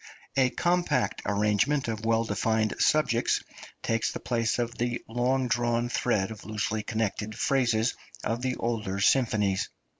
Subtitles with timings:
[0.35, 3.43] A compact arrangement of well defined subjects
[3.83, 7.93] takes the place of the long drawn thread of loosely connected phrases
[8.23, 9.69] of the older symphonies.